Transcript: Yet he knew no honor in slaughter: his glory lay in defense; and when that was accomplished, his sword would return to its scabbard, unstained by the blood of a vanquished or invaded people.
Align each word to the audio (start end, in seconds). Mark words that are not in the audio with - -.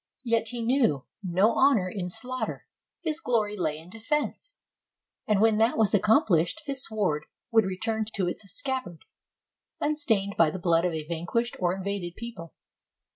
Yet 0.23 0.47
he 0.47 0.63
knew 0.65 1.05
no 1.21 1.51
honor 1.51 1.87
in 1.87 2.09
slaughter: 2.09 2.65
his 3.03 3.19
glory 3.19 3.55
lay 3.55 3.77
in 3.77 3.91
defense; 3.91 4.55
and 5.27 5.39
when 5.39 5.57
that 5.57 5.77
was 5.77 5.93
accomplished, 5.93 6.63
his 6.65 6.83
sword 6.83 7.25
would 7.51 7.65
return 7.65 8.05
to 8.15 8.27
its 8.27 8.41
scabbard, 8.51 9.05
unstained 9.79 10.33
by 10.39 10.49
the 10.49 10.57
blood 10.57 10.85
of 10.85 10.93
a 10.95 11.07
vanquished 11.07 11.55
or 11.59 11.75
invaded 11.75 12.15
people. 12.15 12.55